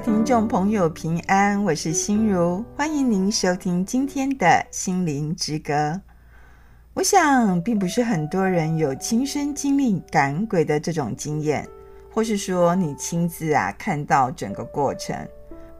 [0.00, 6.00] 听众朋友，平安，我是心如，欢迎您收听今天的心灵之歌。
[6.94, 11.66] 我想，并不是很多人有亲身经历赶鬼的这种经验，
[12.10, 15.16] 或是说你亲自啊看到整个过程。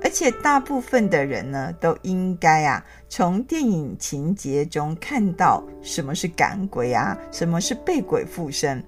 [0.03, 8.83] 而且大部分的人呢，都应该啊从电影情节中看到什么是赶鬼啊，什么是被鬼附身。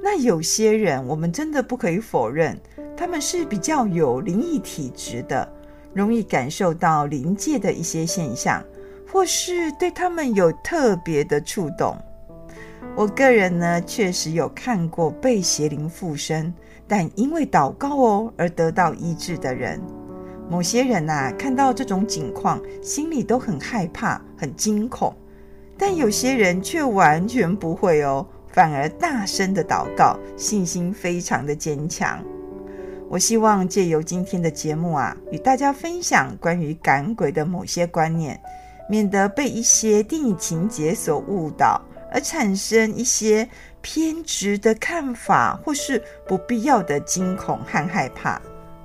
[0.00, 2.56] 那有些人，我们真的不可以否认，
[2.98, 5.48] 他们是比较有灵异体质的，
[5.94, 8.60] 容易感受到灵界的一些现象，
[9.08, 11.96] 或是对他们有特别的触动。
[12.96, 16.52] 我个人呢，确实有看过被邪灵附身，
[16.88, 19.80] 但因为祷告哦而得到医治的人。
[20.50, 25.14] 某些人呐、看到这种景况，心里都很害怕、很惊恐，
[25.78, 28.26] 但有些人却完全不会哦。
[28.48, 32.20] 反而大声的祷告，信心非常的坚强。
[33.10, 38.38] 我希望借由今天的节目啊，与大家分享关于赶鬼的某些观念，
[38.88, 41.80] 免得被一些电影情节所误导，
[42.12, 43.48] 而产生一些
[43.80, 48.40] 偏执的看法，或是不必要的惊恐和害怕。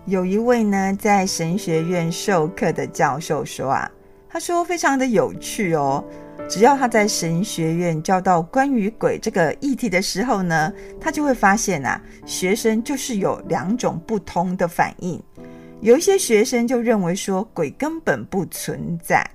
[0.05, 3.91] 有一位呢，在神学院授课的教授说啊，
[4.29, 6.01] 他说非常的有趣哦。
[6.49, 15.22] 只要他在神学院教到关于鬼这个议题的时候呢，他就会发现啊，学生就是有两种不同的反应。
[15.81, 19.27] 有一些学生就认为说鬼根本不存在，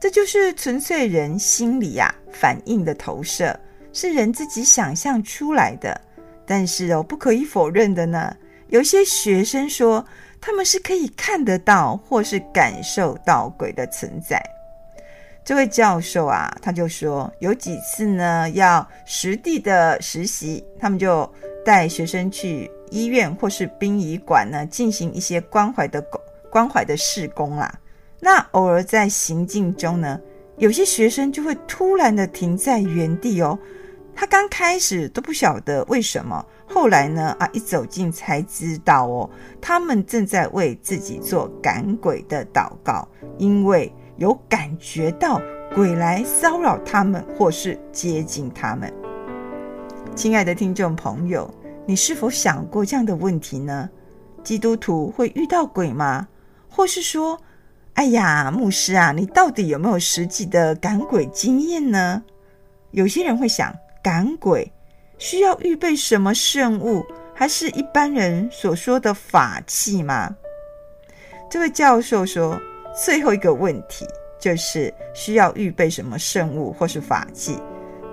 [0.00, 3.58] 这就是纯粹人心里啊反应的投射，
[3.92, 6.00] 是人自己想象出来的。
[6.46, 8.34] 但是哦，不可以否认的呢，
[8.68, 10.04] 有些学生说
[10.40, 14.42] 他们是可以看得到或是感受到鬼的存在。
[15.44, 21.28] 这位教授啊，他就说有几次呢，要实地的实习，他们就
[21.64, 26.00] 带学生去医院或是殡仪馆呢，进行一些关怀的
[26.48, 27.76] 关怀的事工啦。
[28.20, 30.20] 那偶尔在行进中呢，
[30.58, 33.58] 有些学生就会突然的停在原地哦。
[34.14, 39.28] 他刚开始都不晓得为什么，后来呢，啊，一走近才知道哦，
[39.60, 43.08] 他们正在为自己做赶鬼的祷告，
[43.38, 43.92] 因为。
[44.16, 45.40] 有感觉到
[45.74, 48.92] 鬼来骚扰他们，或是接近他们。
[50.14, 51.52] 亲爱的听众朋友，
[51.86, 53.88] 你是否想过这样的问题呢？
[54.44, 56.28] 基督徒会遇到鬼吗？
[56.68, 57.40] 或是说，
[57.94, 62.22] 哎呀，牧师啊，你到底有没有实际的赶鬼经验呢？
[62.90, 64.70] 有些人会想，赶鬼
[65.16, 67.02] 需要预备什么圣物，
[67.34, 70.36] 还是一般人所说的法器吗？
[71.50, 72.60] 这位教授说。
[72.94, 74.06] 最后一个问题
[74.38, 77.58] 就是需要预备什么圣物或是法器？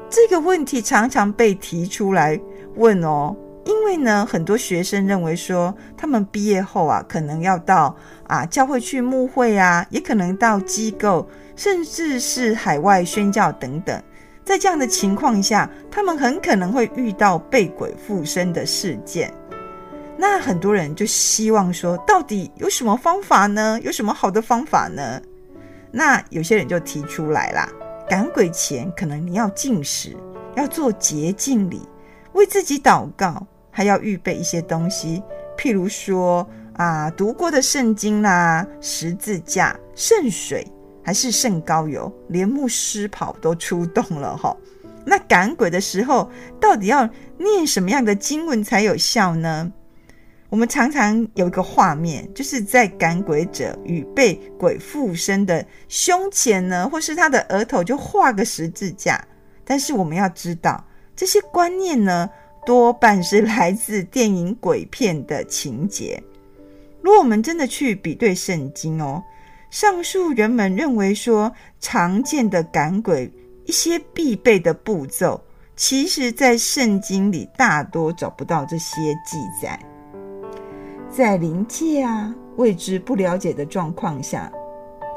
[0.09, 2.39] 这个问题常常被提出来
[2.75, 3.35] 问哦，
[3.65, 7.95] 因为呢，很多学生认为说，他们毕业后啊，可能要到
[8.27, 14.01] 啊教会去牧会啊，也可能到机构，甚至是海外宣教等等。
[14.43, 19.31] 在这样的情况下，他们很可能会遇到被鬼附身的事件。
[20.21, 23.79] 那很多人就希望说，到底有什么方法呢？
[23.81, 25.21] 有什么好的方法呢？
[25.93, 27.69] 那有些人就提出来啦，
[28.09, 30.13] 赶鬼前可能你要禁食，
[30.57, 31.87] 要做洁净礼，
[32.33, 35.23] 为自己祷告，还要预备一些东西，
[35.57, 40.67] 譬如说啊，读过的圣经啦、十字架、圣水，
[41.01, 44.53] 还是圣膏油，连牧师袍都出动了哈。
[45.05, 49.71] 那赶鬼的时候，到底要念什么样的经文才有效呢？
[50.49, 59.23] 我们常常有一个画面，就是在赶鬼者与被鬼附身的胸前呢，或是他的额头就画个十字架。
[59.63, 60.83] 但是我们要知道，
[61.15, 62.27] 这些观念呢，
[62.65, 66.21] 多半是来自电影鬼片的情节。
[67.01, 69.23] 如果我们真的去比对圣经哦，
[69.69, 73.31] 上述人们认为说常见的赶鬼
[73.65, 75.39] 一些必备的步骤，
[75.75, 79.79] 其实在圣经里大多找不到这些记载。
[81.19, 84.49] 在灵界啊，未知不了解的状况下，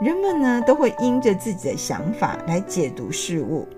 [0.01, 3.69] 人们呢都会因着自己的想法来解读事物。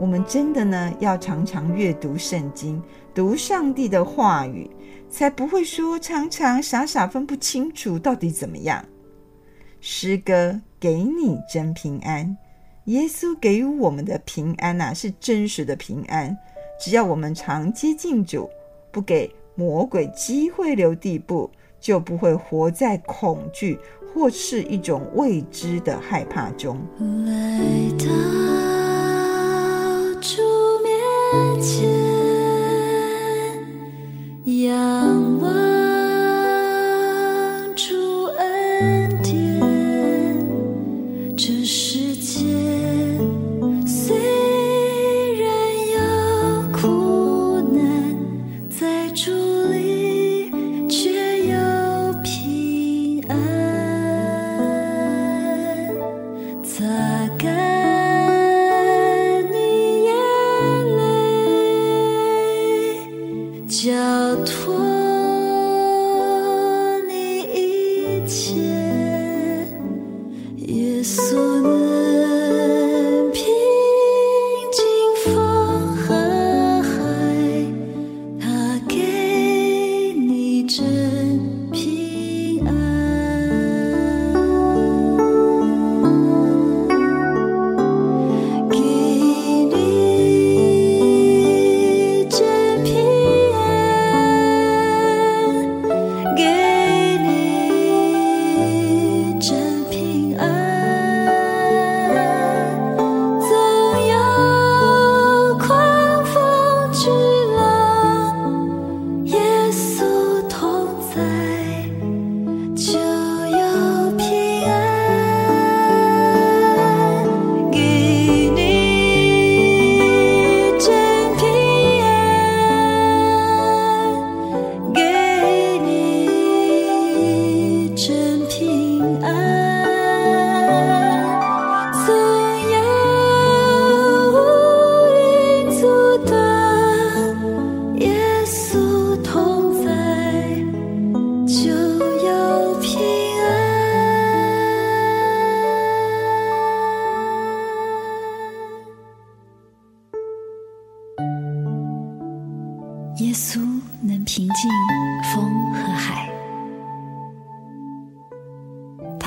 [0.00, 2.82] 我们真的呢要常常阅读圣经，
[3.14, 4.70] 读上帝的话语，
[5.10, 8.82] 才不会说常常傻傻分不清楚到底怎么样。
[9.78, 12.34] 诗歌给你真平安，
[12.86, 16.34] 耶稣给予我们的平安呐、啊，是真实的平安。
[16.80, 18.48] 只要我们常接近主，
[18.90, 19.30] 不给。
[19.58, 21.50] 魔鬼机会留地步，
[21.86, 23.78] 就不会活在恐惧
[24.12, 26.76] 或是一种未知的害怕中。
[26.98, 27.60] 来
[27.96, 28.85] 到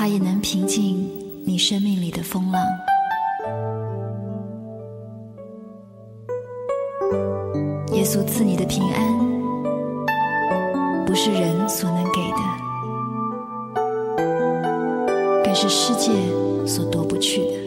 [0.00, 1.06] 它也能平静
[1.44, 2.64] 你生命里的风浪。
[7.92, 9.18] 耶稣赐你的平安，
[11.04, 12.38] 不是人所能给的，
[15.44, 16.10] 更是世界
[16.66, 17.59] 所夺不去的。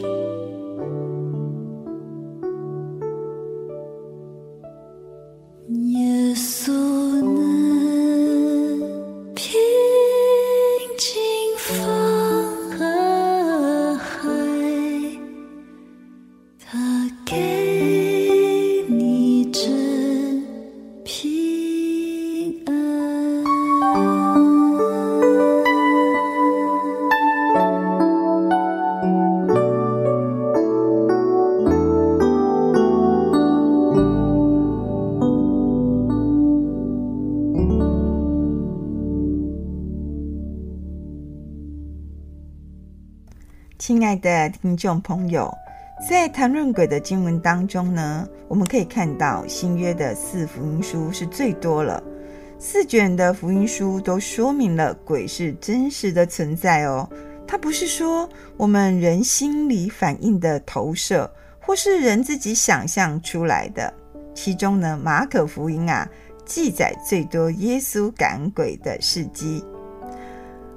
[43.86, 45.54] 亲爱的听众朋友，
[46.08, 52.02] 在谈论鬼的经文当中呢，我们可以看到新约的四福音书是最多了。
[52.58, 57.06] 四卷的福音书都说明了鬼是真实的存在哦，
[57.46, 58.26] 它不是说
[58.56, 63.92] 我们人心里反应的投射，或是人自己想象出来的。
[64.34, 66.08] 其中呢，马可福音啊，
[66.46, 69.62] 记载最多耶稣赶鬼的事迹。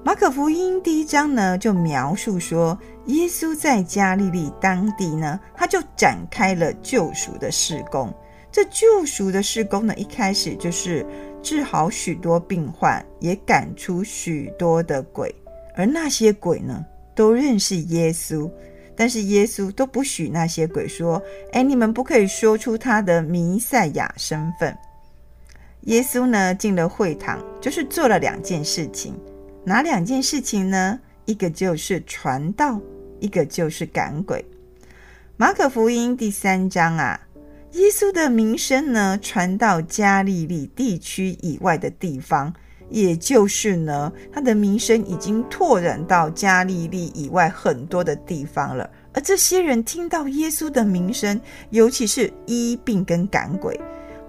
[0.07, 8.09] 马可福音第一章呢，就描述说，耶稣在加利利当地呢，他就展开了救赎的事工。
[8.49, 11.05] 这救赎的事工呢，一开始就是
[11.43, 15.35] 治好许多病患，也赶出许多的鬼。
[15.75, 18.49] 而那些鬼呢，都认识耶稣，
[18.95, 21.21] 但是耶稣都不许那些鬼说
[21.51, 24.73] ：“哎，你们不可以说出他的弥赛亚身份。”
[25.83, 29.13] 耶稣呢，进了会堂，就是做了两件事情。
[29.67, 30.97] 哪两件事情呢？
[31.25, 32.79] 一个就是传道，
[33.19, 34.45] 一个就是赶鬼。
[35.35, 37.19] 马可福音第三章啊，
[37.73, 42.53] 耶稣的名声呢，传到加利利地区以外的地方，
[42.89, 48.89] 也就是呢，他的名声已经拓展到加利利以外很多的地方了。
[49.11, 51.37] 而这些人听到耶稣的名声，
[51.71, 53.77] 尤其是医病跟赶鬼。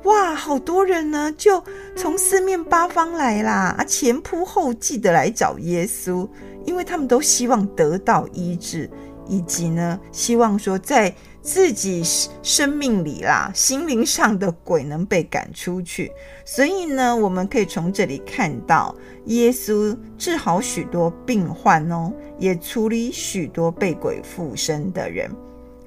[0.04, 1.62] 哇，好多人呢，就
[1.96, 6.26] 从四面八方来啦，啊，前仆后继的来找耶稣，
[6.64, 8.88] 因为他们都希望得到医治，
[9.26, 11.12] 以及呢，希望说在
[11.42, 12.02] 自己
[12.42, 16.10] 生命里啦，心灵上的鬼能被赶出去。
[16.44, 18.94] 所以呢，我们可以从这里看到，
[19.26, 25.28] 耶稣治好许多病患哦，也处理许多被鬼附身的人，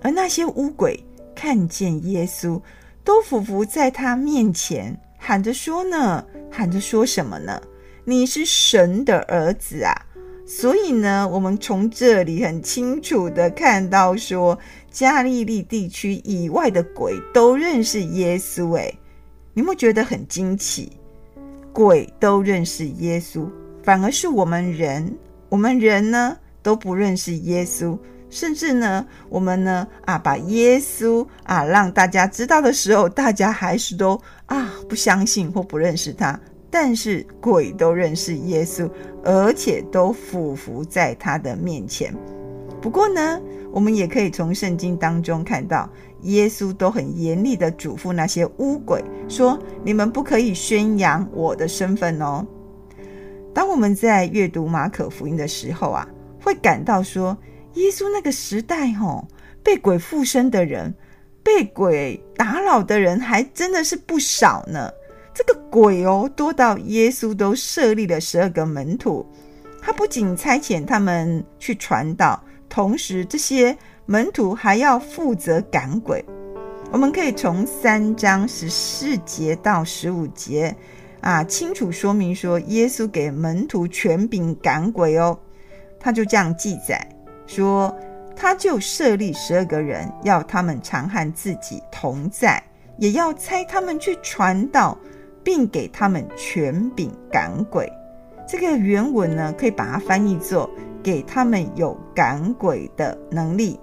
[0.01, 1.01] 而那些乌鬼
[1.33, 2.61] 看见耶稣。
[3.03, 7.61] 都俯伏在他面前，喊着说呢，喊着说什么呢？
[8.03, 9.93] 你是神的儿子啊！
[10.45, 14.57] 所以呢，我们从这里很清楚的看到说，
[14.89, 18.73] 加利利地区以外的鬼都认识耶稣。
[18.73, 18.93] 诶，
[19.53, 20.91] 你有没有觉得很惊奇？
[21.71, 23.47] 鬼都认识耶稣，
[23.83, 25.15] 反而是我们人，
[25.47, 27.97] 我们人呢都不认识耶稣。
[28.31, 36.39] 甚至呢，我们呢啊，把耶稣啊让大家知道的时候，大家还是都啊不相信或不认识他。
[36.73, 38.89] 但是鬼都认识耶稣，
[39.25, 42.15] 而且都俯伏在他的面前。
[42.81, 45.89] 不过呢，我们也可以从圣经当中看到，
[46.21, 52.47] 耶稣都很严厉的嘱咐那些污鬼，说：你们不可以宣扬我的身份哦。
[53.53, 56.07] 当我们在阅读马可福音的时候啊，
[56.41, 57.37] 会感到说。
[57.73, 59.25] 耶稣那个时代，哦，
[59.63, 60.93] 被鬼附身的人，
[61.43, 64.91] 被鬼打扰的人，还真的是不少呢。
[65.33, 69.25] 这个鬼哦，多到耶稣都设立了十二个门徒，
[69.81, 73.75] 他不仅差遣他们去传道，同时这些
[74.05, 76.23] 门徒还要负责赶鬼。
[76.91, 80.75] 我们可以从三章十四节到十五节
[81.21, 85.39] 啊，清楚说明说，耶稣给门徒权柄赶鬼哦，
[85.97, 87.07] 他就这样记载。
[87.53, 87.93] 说，
[88.33, 92.63] 他就设立十二个人，要他们常和自己同在，
[92.97, 94.97] 也要差他们去传道，
[95.43, 97.91] 并给他们权柄赶鬼。
[98.47, 100.69] 这个原文呢，可以把它翻译作
[101.03, 103.77] “给他们有赶鬼的能力”。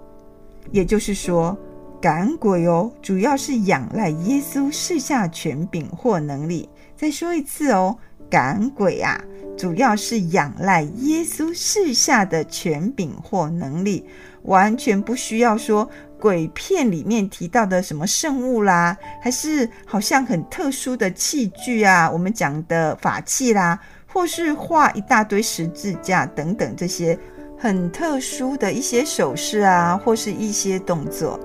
[0.72, 1.56] 也就是说，
[2.00, 6.68] 赶鬼哦，主要是仰赖耶稣赐下权柄或能力。
[6.96, 7.96] 再说一次哦。
[8.30, 9.22] 赶鬼啊，
[9.56, 14.04] 主要是仰赖耶稣世下的权柄或能力，
[14.42, 15.88] 完全不需要说
[16.20, 27.18] 鬼片里面提到的什么圣物啦，还是好像很特殊的器具啊，我们讲的法器啦，或是画一大堆十字架等等这些
[27.56, 31.38] 很特殊的一些手势啊，或是一些动作。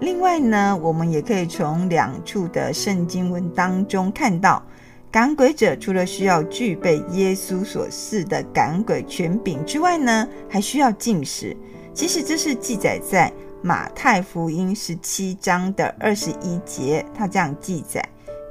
[0.00, 4.62] 另外呢，我们也可以从两处的圣经文当中看到，
[5.12, 11.56] 赶鬼者除了需要具备耶稣所示的赶鬼权柄之外呢，还需要禁食。
[11.92, 18.00] 其实这是记载在马太福音十七章的二十一节，他这样记载：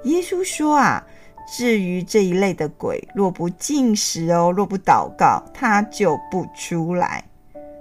[0.03, 1.01] 耶稣说啊，
[1.47, 7.23] 至于这一类的鬼，若不禁食哦，若不祷告，他就不出来。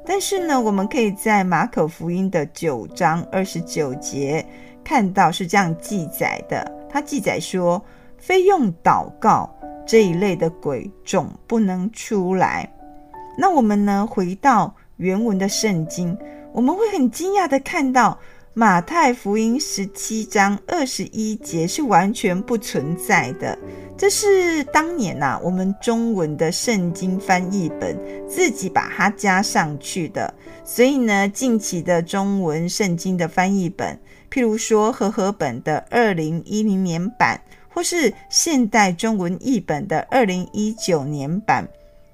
[0.06, 4.46] 但是呢，我们可以在马可福音的九章二十九节
[4.84, 6.72] 看到是这样记载的。
[6.88, 7.84] 他记载说，
[8.18, 9.48] 非用祷告，
[9.86, 12.70] 这一类的鬼总不能出来。
[13.38, 16.16] 那我们呢，回到原文的圣经，
[16.52, 18.18] 我们会很惊讶的看到。
[18.54, 23.56] 马太福音十七章二十一节是完全不存在的，
[23.96, 27.96] 这是当年呐、啊，我们中文的圣经翻译本
[28.26, 30.34] 自己把它加上去的。
[30.64, 33.96] 所以呢，近期的中文圣经的翻译本，
[34.28, 37.40] 譬如说和合本的二零一零年版，
[37.78, 41.64] 或是现代中文译本的二零一九年版。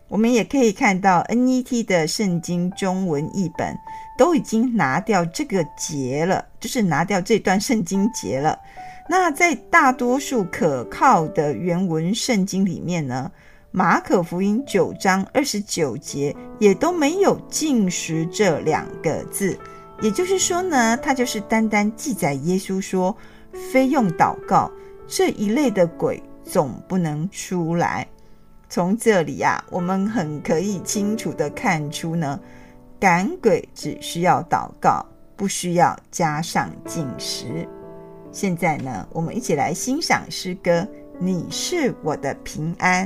[0.09, 3.75] 我们也可以看到 NET 的圣经中文译本
[4.18, 8.59] 都已经拿掉这个节了，就是拿掉这段圣经节了。
[9.09, 13.33] 那在大多数可靠的原文圣经里面呢，
[13.71, 19.59] 马可福音九章二十九节也都没有禁食这两个字，
[20.02, 23.16] 也就是说呢，它就是单单记载耶稣说，
[23.73, 24.71] 非用祷告
[25.06, 28.06] 这一类的鬼总不能出来。
[28.68, 32.40] 从这里啊，我们很可以清楚的看出呢，
[32.99, 35.04] 赶鬼只需要祷告，
[35.37, 37.68] 不需要加上进食。
[38.32, 40.80] 现在呢，我们一起来欣赏诗歌
[41.20, 43.04] 《你是我的平安》。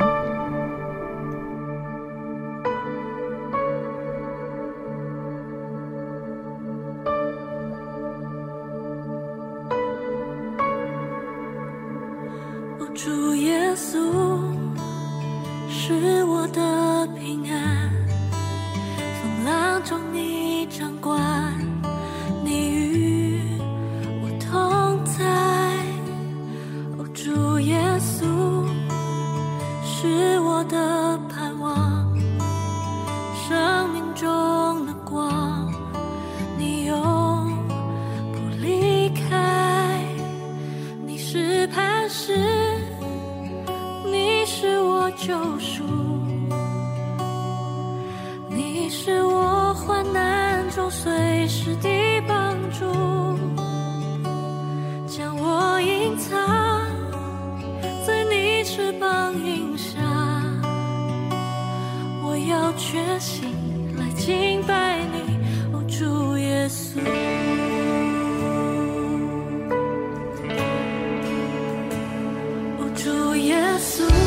[72.98, 74.17] 主耶稣。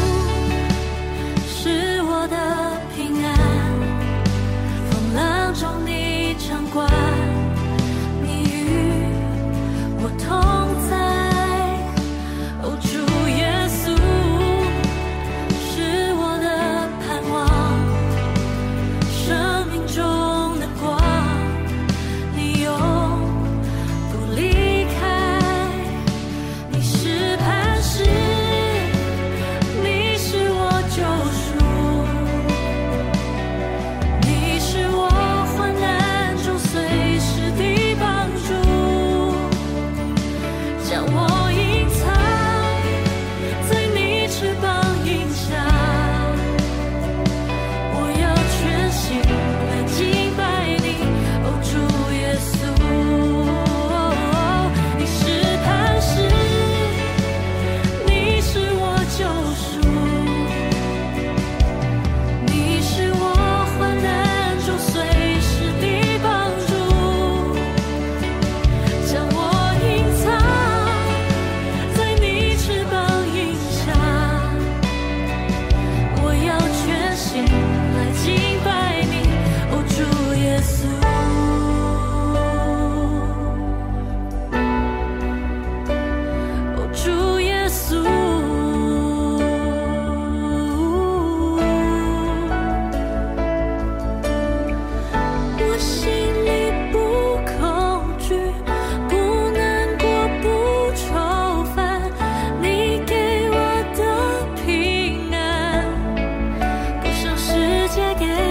[107.93, 108.50] 借给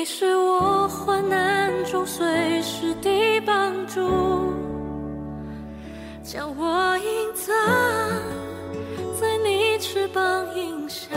[0.00, 2.24] 你是我患难中随
[2.62, 3.10] 时的
[3.44, 4.00] 帮助，
[6.22, 7.54] 将我隐藏
[9.20, 10.24] 在你翅膀
[10.56, 11.10] 荫下。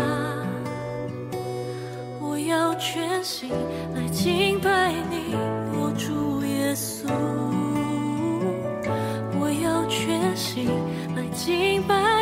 [2.19, 3.49] 我要全心
[3.95, 5.33] 来敬拜你，
[5.77, 7.07] 我主耶稣。
[9.39, 10.67] 我要全心
[11.15, 12.12] 来敬拜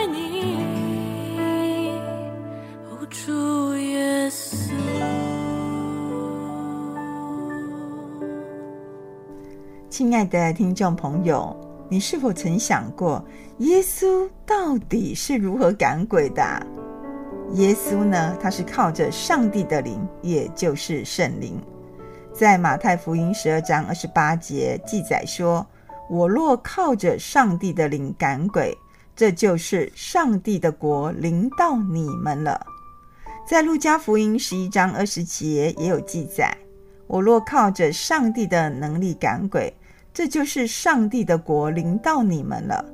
[10.01, 11.55] 亲爱的听众朋友，
[11.87, 13.23] 你是否曾想过，
[13.59, 16.41] 耶稣到底是如何赶鬼的？
[17.53, 18.35] 耶稣呢？
[18.41, 21.61] 他是靠着上帝的灵，也就是圣灵。
[22.33, 25.63] 在马太福音十二章二十八节记载说
[26.09, 28.75] ：“我若靠着上帝的灵赶鬼，
[29.15, 32.59] 这就是上帝的国临到你们了。”
[33.47, 36.57] 在路加福音十一章二十节也有记载
[37.05, 39.71] ：“我若靠着上帝的能力赶鬼，
[40.13, 42.85] 这就是上帝的国临到你们了。”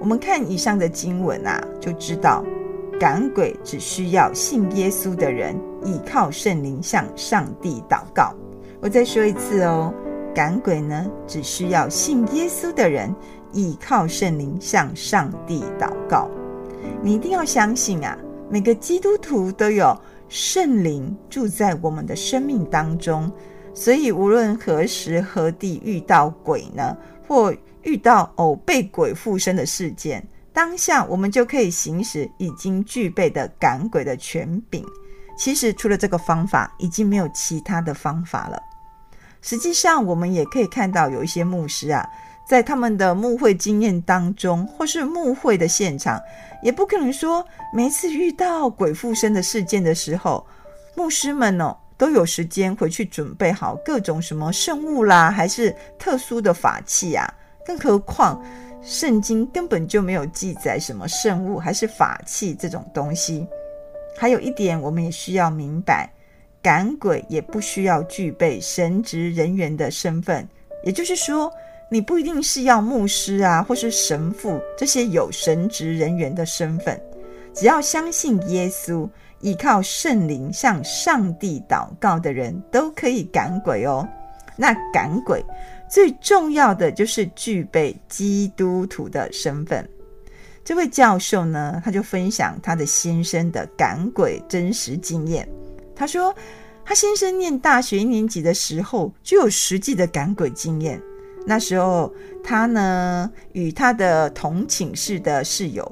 [0.00, 2.42] 我们看以上的经文啊，就知道
[2.98, 8.34] 赶鬼只需要信耶稣的人倚靠圣灵向上帝祷告。
[8.80, 9.92] 我再说一次哦，
[10.34, 13.14] 赶鬼呢，只需要信耶稣的人
[13.52, 16.30] 倚靠圣灵向上帝祷告。
[17.02, 18.16] 你一定要相信啊！
[18.48, 19.94] 每个基督徒都有
[20.30, 23.30] 圣灵住在我们的生命当中，
[23.74, 34.84] 所以无论何时何地遇到鬼呢，或遇到偶被鬼附身的事件，当下我们就可以行使已经具备的赶鬼的权柄。
[35.38, 38.60] 其实除了这个方法，已经没有其他的方法了。
[39.40, 42.06] 实际上，我们也可以看到有一些牧师啊。
[42.46, 46.20] 在他们的牧会经验当中，或是牧会的现场，
[46.64, 50.44] 也不可能说每次遇到鬼附身的事件的时候，
[50.96, 57.30] 牧师们哦都有时间回去准备好各种什么圣物啦，还是特殊的法器啊。
[57.62, 58.42] 更何况
[58.80, 63.46] 圣经根本就没有记载什么圣物还是法器这种东西。
[64.16, 66.10] 还有一点，我们也需要明白，
[66.62, 70.48] 赶鬼也不需要具备神职人员的身份，
[70.82, 71.52] 也就是说。
[71.92, 77.02] 你不一定是要牧师啊，或是神父这些有神职人员的身份，
[77.52, 79.08] 只要相信耶稣，
[79.40, 84.06] 依靠圣灵向上帝祷告的人都可以赶鬼哦。
[84.56, 85.44] 那赶鬼
[85.88, 89.88] 最重要的就是具备基督徒的身份。
[90.62, 95.48] 这位教授呢，他就分享他的先生的赶鬼真实经验。
[95.96, 96.34] 他说，
[96.84, 101.00] 他先生念大学一年级的时候就有实际的赶鬼经验。
[101.46, 102.12] 那时候，
[102.44, 105.90] 他呢与他的同寝室的室友，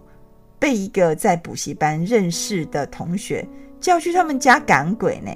[0.59, 3.47] 被一个在补习班认识的同学
[3.81, 5.31] 叫去他们家赶鬼呢。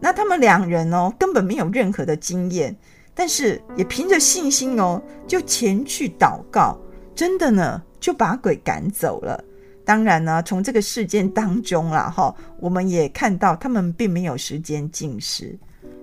[0.00, 2.76] 那他们两人哦，根本没有任何的经验，
[3.14, 6.78] 但是也凭着信心哦，就前去祷告，
[7.14, 9.42] 真的呢就把鬼赶走了。
[9.84, 15.58] 当然呢，从这个事件当中啦，哈，我们也看到他们并没有时间进食，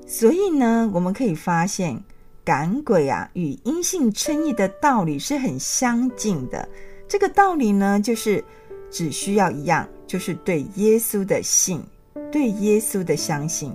[0.05, 2.01] 所以呢，我们可以发现。
[2.45, 6.67] 赶鬼啊，与因信称义的道理是很相近的。
[7.07, 8.43] 这个道理呢，就是
[8.89, 11.81] 只需要一样，就是对耶稣的信，
[12.31, 13.73] 对耶稣的相信。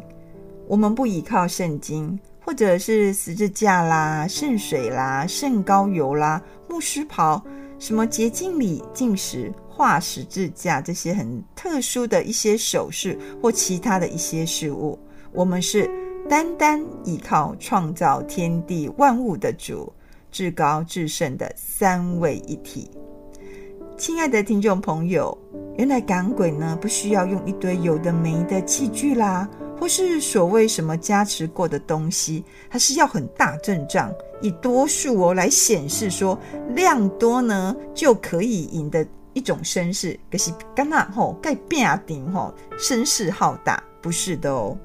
[0.66, 7.42] 我们不依靠圣经，或者是十字架啦、圣水啦、圣膏油啦、牧师袍、
[7.78, 14.98] 什么洁净礼、禁食、画十字架这些很特殊的一些手势或其他的一些事物，
[15.32, 15.90] 我们是。
[16.26, 19.92] 单单依靠创造天地万物的主，
[20.32, 22.90] 至高至圣的三位一体。
[23.96, 25.36] 亲爱的听众朋友，
[25.76, 36.36] 原来赶鬼呢，不需要用一堆有的没的器具啦，或是所谓什么加持过的东西，它是要很大阵仗，以多数哦来显示说
[36.70, 40.18] 量多呢就可以赢的一种声势。
[40.28, 44.76] 可是刚刚吼盖变顶吼声势浩大，不是的哦。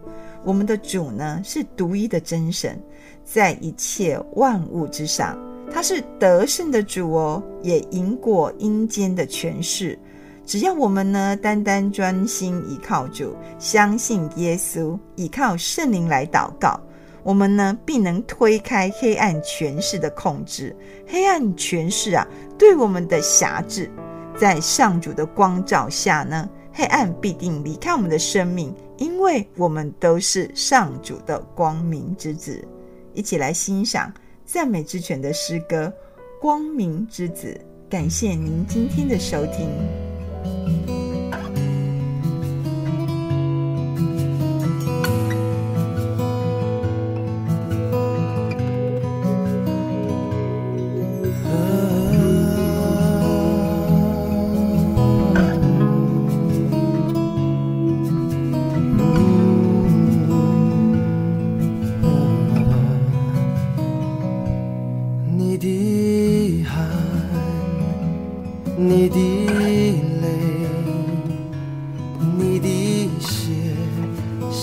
[0.44, 2.80] 我们的主呢，是独一的真神，
[3.26, 5.36] 在一切万物之上，
[5.72, 9.98] 他是得胜的主哦，也赢过阴间的权势。
[10.46, 16.80] 只要我们呢，单单专心依靠主，相信耶稣，依靠圣灵来祷告，
[17.22, 20.76] 我们呢，必能推开黑暗权势的控制。
[21.06, 22.28] 黑暗权势啊，
[22.58, 23.92] 对我们的辖制，
[24.36, 28.74] 在上主的光照下呢，黑暗必定离开我们的生命。
[28.98, 32.68] 因为我们都是上主的光明之子，
[33.14, 34.12] 一起来欣赏
[34.52, 35.94] 赞美之泉的诗歌
[36.42, 37.56] 《光明之子》。
[37.92, 40.09] 感谢您今天的收听。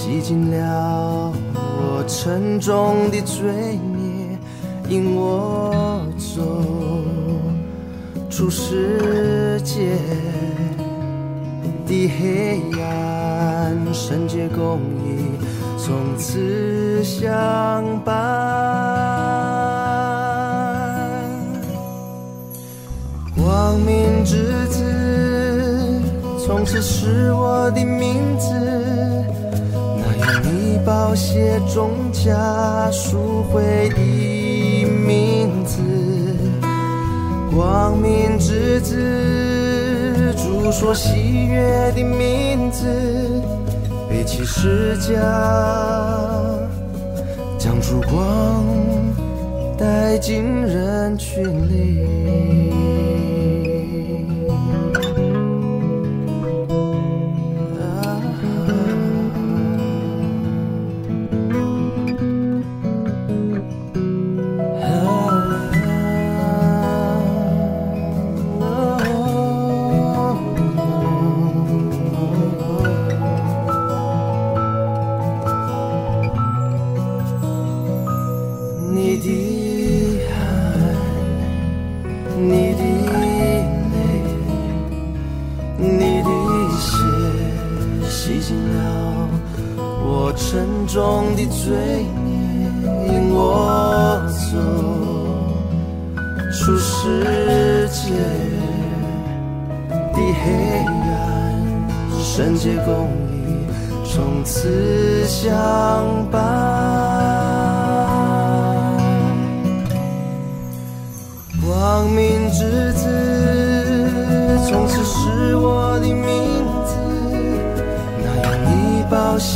[0.07, 4.39] 洗净了我沉重的罪孽，
[4.89, 6.63] 引我走
[8.31, 9.97] 出世界
[11.89, 15.33] 的黑暗，圣洁公义
[15.77, 18.15] 从此相伴。
[23.35, 26.01] 光明之子，
[26.47, 28.96] 从此是我的名字。
[30.87, 35.83] 包写中家书会的名字
[37.53, 42.87] 光明之子主说喜悦的名字
[44.09, 45.17] 背起诗浆
[47.59, 48.65] 将烛光
[49.77, 52.86] 带进人群里。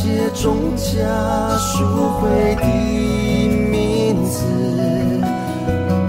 [0.03, 2.65] 写中家书会的
[3.71, 4.47] 名字，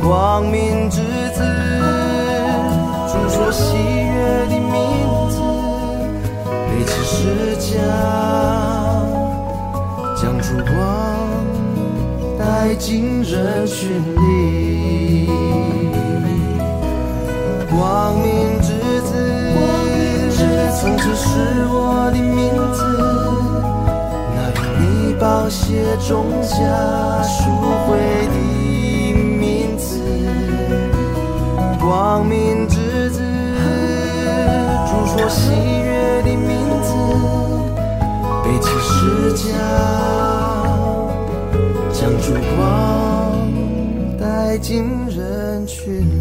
[0.02, 1.02] 光明之
[1.36, 1.44] 子，
[3.12, 4.80] 祝说喜悦的名
[5.30, 5.42] 字，
[6.70, 7.84] 背起世家，
[10.16, 10.74] 将烛光
[12.40, 14.21] 带进人群。
[25.72, 25.82] 里。
[26.08, 27.50] 重价赎
[27.86, 28.34] 回的
[29.38, 30.02] 名字，
[31.80, 33.22] 光明之子，
[34.88, 36.92] 主说喜悦的名字，
[38.44, 39.54] 背起十架，
[41.94, 42.60] 将烛光
[44.20, 46.21] 带进人群。